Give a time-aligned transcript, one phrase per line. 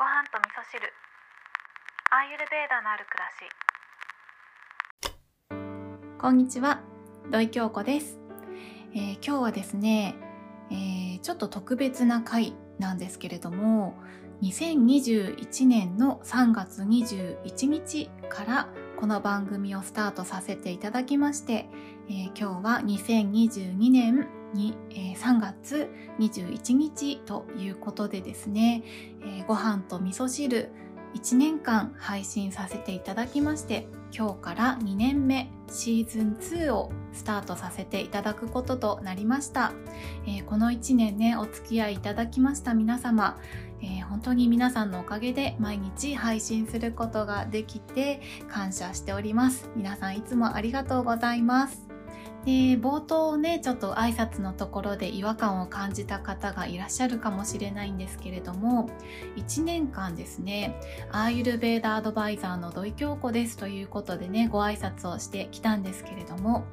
[0.00, 0.80] ご飯と味噌汁。
[2.10, 3.28] アーユルベーダのある暮ら
[6.08, 6.16] し。
[6.18, 6.80] こんにちは、
[7.30, 8.18] 土井京子です、
[8.94, 10.14] えー今日はですね、
[10.70, 13.92] えーちょっと特別な回なんですけれども、
[14.40, 21.66] 2021年の3月21日からこの番組をスタートさせていただきまして、
[22.08, 28.82] えー今日は2022年に、えー3月21日ということでですね、
[29.22, 30.70] えーご飯と味噌汁
[31.14, 39.72] 1年間配信させていただきまして今日から2年目シーズン2をスタートさせていただくこととなりました、
[40.26, 43.38] えーこの1年ねお付き合いいただきました皆様、
[43.82, 49.70] えー本当に皆さんのおかげで毎日配信することができて感謝しております。
[49.76, 51.89] 皆さんいつもありがとうございます。
[52.44, 58.88] で冒頭ねちょっと挨拶のところで違和感を感じた方がいらっしゃるかもしれないんですけれども
[59.36, 60.80] 1年間ですね
[61.12, 66.64] アーユルベーダアドバイザーの土井京子ですということでねご挨拶をしてきたんですけれども、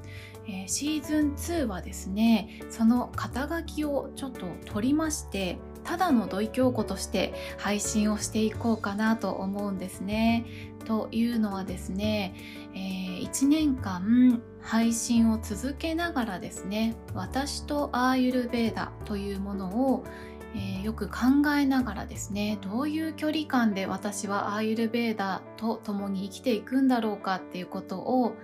[0.48, 5.58] えーシーズン2はですねその肩書きをちょっと取りまして
[5.88, 10.46] ただの土井京子として配信をしていこうかなと思うんですね。
[10.84, 12.36] というのはですね、
[12.74, 12.78] え
[13.18, 20.04] 1年間配信を続けながらですね私とアーユルベーダというものを
[20.56, 28.36] えーよく考えながらですねどういう距離感で私はアーユルベーダと共に生きていくんだろうかっていうことを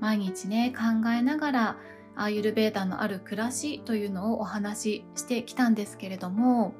[0.00, 1.76] 毎日ね考えながら
[2.16, 6.74] アーユルベーダのある暮らしというのをお話ししてきたんですけれども、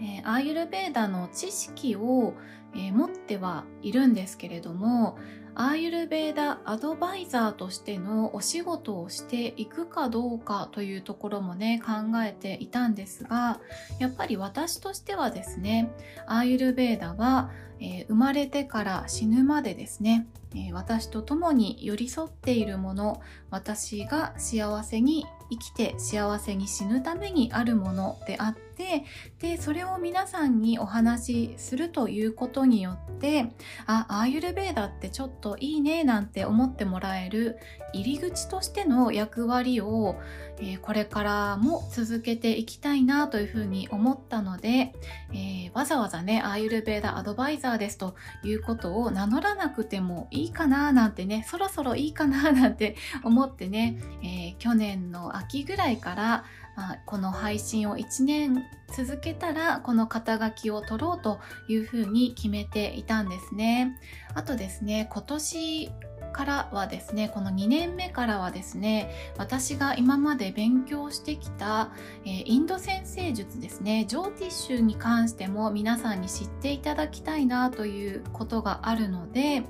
[0.00, 2.34] えアーユルベーダの知識を、
[2.74, 5.16] え持ってはいるんですけれども
[5.54, 13.60] アーユルベーダアドバイザーとしてのお仕事をしていくかどうかというところもね考えていたんですが
[13.98, 15.90] やっぱり私としてはですね
[16.26, 17.50] アーユルベーダは、
[17.80, 29.04] え生まれてから死ぬまでですね、え私と共に寄り添っているもの私が幸せに生きて幸せに死ぬためにあるものであって
[29.38, 33.52] でそれを皆さんにお話しするということによって
[33.86, 37.58] あアーユルベーダってちょっといいねなんて思ってもらえる
[37.92, 40.16] 入り口としての役割を、
[40.58, 44.94] えーこれからも続けていきたいなというふうに思ったので、
[45.32, 56.44] えーわざわざねアーユルベーダアドバイザーですということを名乗らなくてもいいかななんてねそろそろいいかななんて 思ってね、えー去年の秋ぐらいから
[56.76, 58.64] まあこの配信を1年
[58.94, 63.98] 続けたらこの肩書きを取ろうというふうに決めていたんですね。
[64.34, 65.90] あとですね今年
[66.36, 71.90] からはですねこの2年目からはですね私が今まで勉強してきた、
[72.24, 79.62] えーインド先生術ですねジョーティッシュに関しても皆さんに知っていただきたいなということがあるので、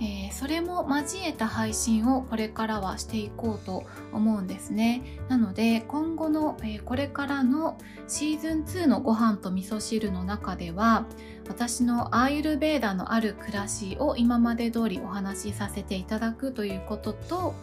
[0.00, 5.20] えーそれも交えた配信をこれからはしていこうと思うんですね。
[5.28, 7.78] なので今後の、えーこれからの
[8.08, 11.06] シーズン2のご飯と味噌汁の中では
[11.48, 17.54] 私のアーユルベーダのある暮らしを今まで通りお話しさせていただくということと、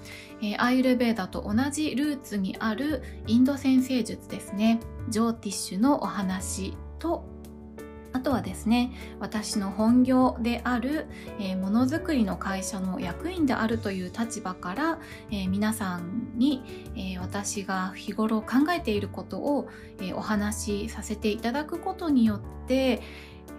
[0.41, 4.79] えーアーユルベーダと同じルーツにあるインド先生術ですね。
[5.09, 7.25] ジョーティッシュのお話と
[8.13, 11.07] あとはですね私の本業である、
[11.39, 14.99] えーものづくりの会社の役員であるという立場から、
[15.29, 16.63] えー皆さんに、
[16.95, 19.67] えー私が日頃考えていることを、
[19.99, 23.01] えーお話しさせていただくことによって、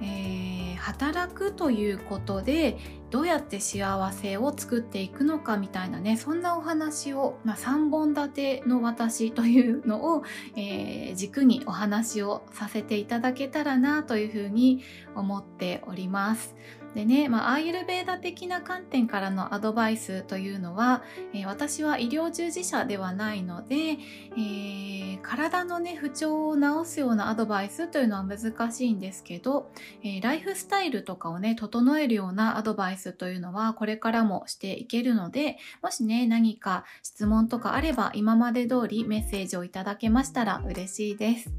[0.01, 2.77] えー働くということで
[3.11, 10.25] どうやって幸せを作っていくのかみたいなねそんなお話を、まあ、3本立ての私というのを、
[10.57, 14.83] えー軸にお話をさせていただけたらなというふうに
[15.15, 16.55] 思っております。
[16.95, 29.71] でね、まあ、アーユルベーダ的な観点からのアドバイスというのは、えー私は医療従事者ではないので、えー体のね不調を治すようなアドバイスというのは難しいんですけど、
[30.03, 41.53] えーライフスタイルとかをね整えるようなアドバイスというのはこれからもしていけるのでもしね何か質問とかあれば今まで通りメッセージをいただけましたら嬉しいです。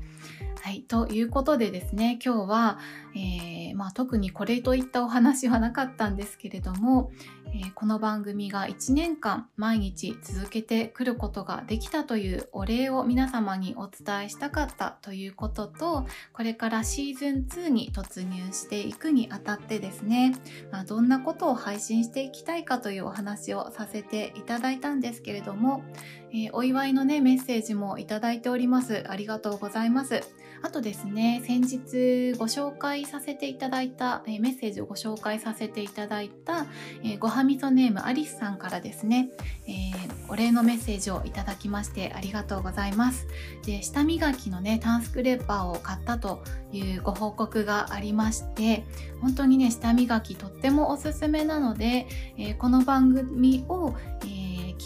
[0.64, 2.80] はい、ということでですね今日は、
[3.16, 7.12] えーまあ、特にこれといったお話はなかったんですけれども、
[7.54, 20.34] えーこの番組が1年間毎日続けてくることができたというお礼を皆様にお伝えしたかったということとこれからシーズン2に突入していくにあたってですね、
[20.72, 25.84] まあ、どんなことを配信していきたいかというお話をさせていただいたんですけれども、
[26.32, 29.04] えー、お祝いのね、メッセージもいただいております。
[29.08, 30.22] ありがとうございます。
[30.64, 36.66] あとですね、先日ご紹介させていただいた、えー、メッセージをご紹介させていただいた、
[37.04, 39.30] えー、ごはみそネームアリスさんからですね、
[39.68, 39.92] え
[40.30, 43.28] お礼のメッセージをいただきましてありがとうございます。
[43.66, 48.84] で、舌磨きのね、タンスクレーパーを買ったというご報告がありまして、
[49.22, 52.08] 本当にね、舌磨きとってもおすすめなので、
[52.38, 54.33] えこの番組を、えー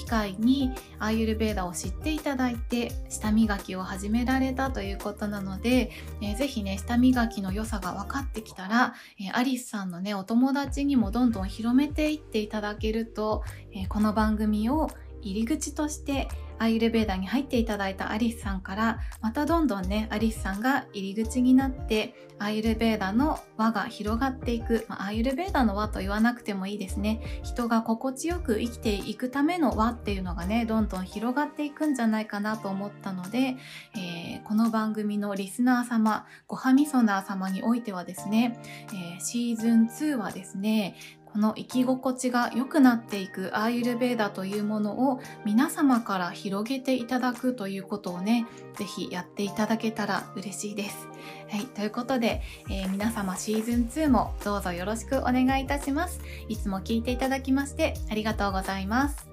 [0.08, 14.90] 会にアーユルベーダを知っていただいて舌磨きを始められたということなので、えー、ぜひね舌磨きの良さが分かってきたら、えー、アリスさんのねお友達にもどんどん広めていっていただけると、えー、この番組を
[15.32, 16.28] 入り口として
[16.60, 27.42] アイルベーダに入っていただいたアリスさんからまたどんどんねアリスさんが入り口になってアイルベーダの輪が広がっていく、まあ、アイルベーダの輪と言わなくてもいいですね。
[27.44, 33.56] 人が心地よく生きていくための輪っていうのがねどんどん広がっていくんじゃないかなと思ったので、
[33.96, 38.60] えー、この番組のリスナー様ごはみそナー様においてはですね、
[38.94, 40.96] えー、シーズン2はですね
[41.38, 51.08] この生き心地が良くなっていくアーユルベーダというものを皆様から広げていただくということをね、ぜひやっていただけたら嬉しいです。
[51.52, 52.42] はい、ということで、
[52.72, 56.22] えー、皆様シーズン2もどうぞよろしくお願いいたします。
[56.50, 59.27] いつも聞いていただきましてありがとうございます。